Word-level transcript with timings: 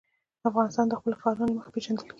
افغانستان 0.49 0.85
د 0.87 0.93
خپلو 0.99 1.19
ښارونو 1.21 1.49
له 1.53 1.55
مخې 1.57 1.69
پېژندل 1.75 2.01
کېږي. 2.03 2.09